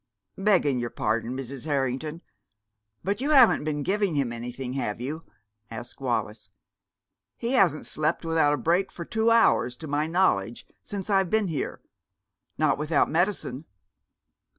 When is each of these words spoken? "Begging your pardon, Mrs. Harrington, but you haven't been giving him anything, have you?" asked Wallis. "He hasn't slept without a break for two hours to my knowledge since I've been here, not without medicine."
"Begging 0.39 0.79
your 0.79 0.89
pardon, 0.89 1.37
Mrs. 1.37 1.65
Harrington, 1.67 2.23
but 3.03 3.21
you 3.21 3.29
haven't 3.29 3.63
been 3.63 3.83
giving 3.83 4.15
him 4.15 4.33
anything, 4.33 4.73
have 4.73 4.99
you?" 4.99 5.25
asked 5.69 6.01
Wallis. 6.01 6.49
"He 7.37 7.51
hasn't 7.51 7.85
slept 7.85 8.25
without 8.25 8.51
a 8.53 8.57
break 8.57 8.91
for 8.91 9.05
two 9.05 9.29
hours 9.29 9.75
to 9.75 9.85
my 9.85 10.07
knowledge 10.07 10.65
since 10.81 11.11
I've 11.11 11.29
been 11.29 11.49
here, 11.49 11.81
not 12.57 12.79
without 12.79 13.11
medicine." 13.11 13.65